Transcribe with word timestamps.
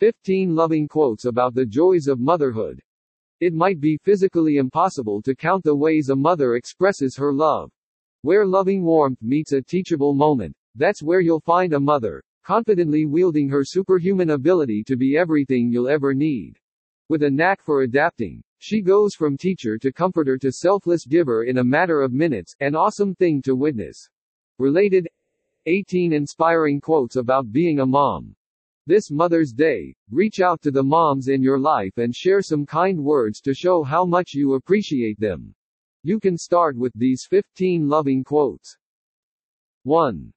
15 0.00 0.54
loving 0.54 0.88
quotes 0.88 1.26
about 1.26 1.52
the 1.52 1.66
joys 1.66 2.06
of 2.06 2.20
motherhood. 2.20 2.80
It 3.40 3.52
might 3.52 3.80
be 3.80 3.98
physically 4.02 4.56
impossible 4.56 5.20
to 5.20 5.34
count 5.34 5.62
the 5.62 5.76
ways 5.76 6.08
a 6.08 6.16
mother 6.16 6.54
expresses 6.54 7.18
her 7.18 7.34
love. 7.34 7.70
Where 8.22 8.46
loving 8.46 8.82
warmth 8.82 9.20
meets 9.20 9.52
a 9.52 9.60
teachable 9.60 10.14
moment, 10.14 10.56
that's 10.74 11.02
where 11.02 11.20
you'll 11.20 11.40
find 11.40 11.74
a 11.74 11.80
mother, 11.80 12.24
confidently 12.42 13.04
wielding 13.04 13.50
her 13.50 13.62
superhuman 13.62 14.30
ability 14.30 14.84
to 14.84 14.96
be 14.96 15.18
everything 15.18 15.70
you'll 15.70 15.90
ever 15.90 16.14
need. 16.14 16.56
With 17.10 17.24
a 17.24 17.30
knack 17.30 17.60
for 17.60 17.82
adapting, 17.82 18.42
she 18.56 18.80
goes 18.80 19.14
from 19.14 19.36
teacher 19.36 19.76
to 19.76 19.92
comforter 19.92 20.38
to 20.38 20.50
selfless 20.50 21.04
giver 21.04 21.44
in 21.44 21.58
a 21.58 21.64
matter 21.64 22.00
of 22.00 22.14
minutes, 22.14 22.56
an 22.60 22.74
awesome 22.74 23.14
thing 23.16 23.42
to 23.42 23.54
witness. 23.54 24.08
Related 24.58 25.08
18 25.66 26.14
inspiring 26.14 26.80
quotes 26.80 27.16
about 27.16 27.52
being 27.52 27.80
a 27.80 27.86
mom. 27.86 28.34
This 28.90 29.08
Mother's 29.08 29.52
Day, 29.52 29.94
reach 30.10 30.40
out 30.40 30.60
to 30.62 30.72
the 30.72 30.82
moms 30.82 31.28
in 31.28 31.44
your 31.44 31.60
life 31.60 31.96
and 31.98 32.12
share 32.12 32.42
some 32.42 32.66
kind 32.66 32.98
words 32.98 33.40
to 33.42 33.54
show 33.54 33.84
how 33.84 34.04
much 34.04 34.34
you 34.34 34.54
appreciate 34.54 35.20
them. 35.20 35.54
You 36.02 36.18
can 36.18 36.36
start 36.36 36.76
with 36.76 36.92
these 36.96 37.24
15 37.30 37.88
loving 37.88 38.24
quotes. 38.24 38.76
1. 39.84 40.32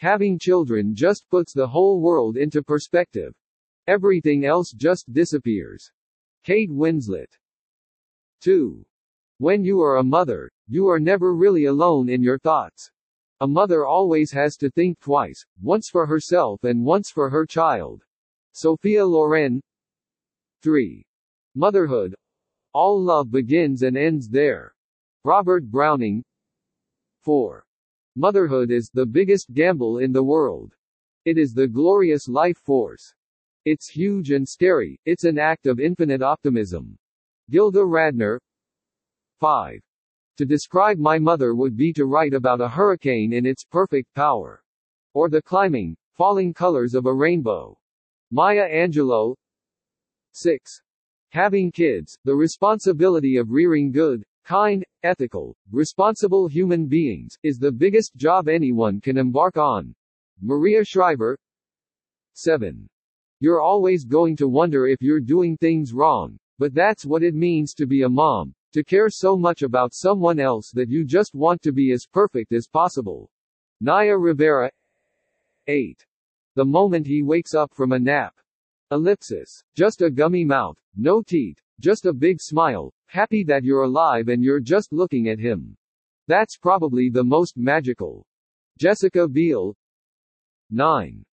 Having 0.00 0.38
children 0.38 0.94
just 0.94 1.26
puts 1.30 1.54
the 1.54 1.66
whole 1.66 1.98
world 2.02 2.36
into 2.36 2.62
perspective. 2.62 3.32
Everything 3.86 4.44
else 4.44 4.72
just 4.72 5.10
disappears. 5.10 5.90
Kate 6.42 6.70
Winslet. 6.70 7.32
2. 8.42 8.84
When 9.38 9.64
you 9.64 9.80
are 9.80 9.96
a 9.96 10.04
mother, 10.04 10.52
you 10.68 10.88
are 10.88 11.00
never 11.00 11.34
really 11.34 11.64
alone 11.64 12.10
in 12.10 12.22
your 12.22 12.38
thoughts. 12.38 12.90
A 13.40 13.46
mother 13.46 13.84
always 13.84 14.30
has 14.30 14.56
to 14.58 14.70
think 14.70 15.00
twice, 15.00 15.44
once 15.60 15.88
for 15.88 16.06
herself 16.06 16.62
and 16.62 16.84
once 16.84 17.10
for 17.10 17.28
her 17.28 17.44
child. 17.44 18.04
Sophia 18.52 19.04
Loren 19.04 19.60
3. 20.62 21.04
Motherhood. 21.56 22.14
All 22.72 23.02
love 23.02 23.30
begins 23.30 23.82
and 23.82 23.96
ends 23.96 24.28
there. 24.28 24.74
Robert 25.24 25.64
Browning 25.64 26.22
4. 27.22 27.66
Motherhood 28.14 28.70
is 28.70 28.90
the 28.94 29.06
biggest 29.06 29.52
gamble 29.52 29.98
in 29.98 30.12
the 30.12 30.22
world. 30.22 30.72
It 31.24 31.36
is 31.36 31.52
the 31.52 31.66
glorious 31.66 32.28
life 32.28 32.58
force. 32.58 33.14
It's 33.64 33.88
huge 33.88 34.30
and 34.30 34.48
scary, 34.48 35.00
it's 35.04 35.24
an 35.24 35.38
act 35.38 35.66
of 35.66 35.80
infinite 35.80 36.22
optimism. 36.22 36.96
Gilda 37.50 37.80
Radner 37.80 38.38
5. 39.40 39.80
To 40.38 40.44
describe 40.44 40.98
my 40.98 41.18
mother 41.18 41.54
would 41.54 41.76
be 41.76 41.92
to 41.92 42.06
write 42.06 42.34
about 42.34 42.60
a 42.60 42.68
hurricane 42.68 43.32
in 43.32 43.46
its 43.46 43.64
perfect 43.64 44.12
power. 44.14 44.64
Or 45.12 45.28
the 45.28 45.40
climbing, 45.40 45.96
falling 46.12 46.52
colors 46.52 46.94
of 46.94 47.06
a 47.06 47.14
rainbow. 47.14 47.78
Maya 48.32 48.68
Angelou 48.68 49.36
6. 50.32 50.82
Having 51.28 51.70
kids, 51.70 52.18
the 52.24 52.34
responsibility 52.34 53.36
of 53.36 53.52
rearing 53.52 53.92
good, 53.92 54.24
kind, 54.44 54.84
ethical, 55.04 55.56
responsible 55.70 56.48
human 56.48 56.86
beings, 56.86 57.38
is 57.44 57.58
the 57.58 57.70
biggest 57.70 58.16
job 58.16 58.48
anyone 58.48 59.00
can 59.00 59.16
embark 59.16 59.56
on. 59.56 59.94
Maria 60.40 60.84
Shriver 60.84 61.38
7. 62.32 62.88
You're 63.38 63.60
always 63.60 64.04
going 64.04 64.34
to 64.36 64.48
wonder 64.48 64.88
if 64.88 65.00
you're 65.00 65.20
doing 65.20 65.56
things 65.56 65.92
wrong, 65.92 66.36
but 66.58 66.74
that's 66.74 67.06
what 67.06 67.22
it 67.22 67.36
means 67.36 67.72
to 67.74 67.86
be 67.86 68.02
a 68.02 68.08
mom, 68.08 68.52
to 68.74 68.84
care 68.84 69.08
so 69.08 69.36
much 69.36 69.62
about 69.62 69.94
someone 69.94 70.38
else 70.38 70.70
that 70.72 70.90
you 70.90 71.04
just 71.04 71.34
want 71.34 71.62
to 71.62 71.72
be 71.72 71.92
as 71.92 72.06
perfect 72.06 72.52
as 72.52 72.66
possible. 72.66 73.30
Naya 73.80 74.18
Rivera 74.18 74.70
8. 75.68 76.04
The 76.56 76.64
moment 76.64 77.06
he 77.06 77.22
wakes 77.22 77.54
up 77.54 77.72
from 77.72 77.92
a 77.92 77.98
nap. 77.98 78.34
Ellipsis. 78.90 79.62
Just 79.76 80.02
a 80.02 80.10
gummy 80.10 80.44
mouth, 80.44 80.76
no 80.96 81.22
teeth, 81.22 81.58
just 81.80 82.04
a 82.04 82.12
big 82.12 82.40
smile, 82.40 82.92
happy 83.06 83.44
that 83.44 83.62
you're 83.62 83.84
alive 83.84 84.28
and 84.28 84.42
you're 84.42 84.60
just 84.60 84.92
looking 84.92 85.28
at 85.28 85.38
him. 85.38 85.76
That's 86.26 86.56
probably 86.56 87.10
the 87.10 87.24
most 87.24 87.56
magical. 87.56 88.26
Jessica 88.78 89.28
Biel 89.28 89.76
9. 90.70 91.24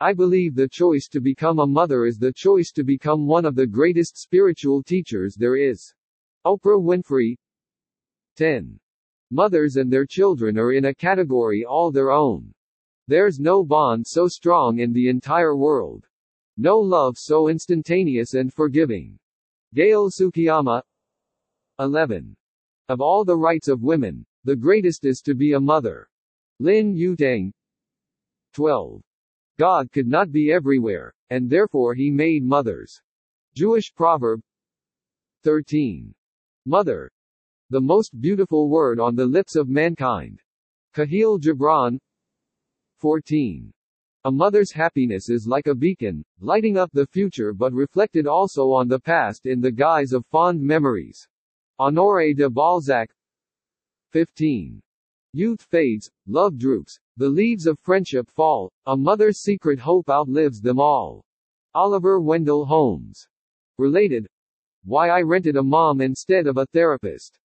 I 0.00 0.12
believe 0.14 0.54
the 0.56 0.68
choice 0.68 1.06
to 1.08 1.20
become 1.20 1.60
a 1.60 1.66
mother 1.66 2.06
is 2.06 2.18
the 2.18 2.32
choice 2.32 2.72
to 2.72 2.82
become 2.82 3.26
one 3.26 3.44
of 3.44 3.54
the 3.54 3.66
greatest 3.66 4.16
spiritual 4.16 4.82
teachers 4.82 5.36
there 5.36 5.56
is. 5.56 5.94
Oprah 6.46 6.80
Winfrey 6.80 7.36
10. 8.36 8.78
Mothers 9.30 9.76
and 9.76 9.92
their 9.92 10.06
children 10.06 10.58
are 10.58 10.72
in 10.72 10.86
a 10.86 10.94
category 10.94 11.64
all 11.64 11.90
their 11.90 12.10
own. 12.10 12.52
There's 13.08 13.40
no 13.40 13.64
bond 13.64 14.06
so 14.06 14.28
strong 14.28 14.78
in 14.78 14.92
the 14.92 15.08
entire 15.08 15.56
world. 15.56 16.06
No 16.56 16.78
love 16.78 17.16
so 17.18 17.48
instantaneous 17.48 18.34
and 18.34 18.52
forgiving. 18.52 19.18
Gail 19.74 20.10
Tsukiyama 20.10 20.82
11. 21.78 22.36
Of 22.88 23.00
all 23.00 23.24
the 23.24 23.36
rights 23.36 23.68
of 23.68 23.82
women, 23.82 24.24
the 24.44 24.56
greatest 24.56 25.04
is 25.04 25.20
to 25.22 25.34
be 25.34 25.52
a 25.52 25.60
mother. 25.60 26.08
Lin 26.58 26.94
Yutang 26.94 27.52
12. 28.54 29.02
God 29.58 29.92
could 29.92 30.06
not 30.06 30.32
be 30.32 30.52
everywhere, 30.52 31.14
and 31.30 31.50
therefore 31.50 31.94
he 31.94 32.10
made 32.10 32.44
mothers. 32.44 33.00
Jewish 33.54 33.92
proverb 33.94 34.40
13. 35.42 36.14
Mother. 36.66 37.10
The 37.70 37.80
most 37.80 38.20
beautiful 38.20 38.68
word 38.68 38.98
on 39.00 39.14
the 39.14 39.26
lips 39.26 39.56
of 39.56 39.68
mankind. 39.68 40.40
Kahlil 40.94 41.38
Gibran 41.40 41.98
14. 42.98 43.72
A 44.24 44.30
mother's 44.30 44.72
happiness 44.72 45.30
is 45.30 45.46
like 45.46 45.68
a 45.68 45.74
beacon, 45.74 46.24
lighting 46.40 46.76
up 46.76 46.90
the 46.92 47.06
future 47.06 47.52
but 47.52 47.72
reflected 47.72 48.26
also 48.26 48.72
on 48.72 48.88
the 48.88 48.98
past 48.98 49.46
in 49.46 49.60
the 49.60 49.70
guise 49.70 50.12
of 50.12 50.26
fond 50.26 50.60
memories. 50.60 51.28
Honoré 51.80 52.36
de 52.36 52.50
Balzac 52.50 53.08
15. 54.10 54.80
Youth 55.32 55.62
fades, 55.62 56.10
love 56.26 56.58
droops, 56.58 56.98
the 57.16 57.28
leaves 57.28 57.66
of 57.66 57.78
friendship 57.78 58.28
fall, 58.28 58.72
a 58.86 58.96
mother's 58.96 59.38
secret 59.38 59.78
hope 59.78 60.08
outlives 60.10 60.60
them 60.60 60.80
all. 60.80 61.24
Oliver 61.74 62.20
Wendell 62.20 62.64
Holmes. 62.64 63.28
Related, 63.78 64.26
why 64.84 65.08
I 65.08 65.22
rented 65.22 65.56
a 65.56 65.62
mom 65.62 66.00
instead 66.00 66.46
of 66.46 66.56
a 66.56 66.66
therapist. 66.66 67.38